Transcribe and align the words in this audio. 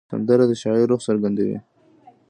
سندره 0.09 0.45
د 0.47 0.53
شاعر 0.61 0.85
روح 0.89 0.99
څرګندوي 1.07 1.57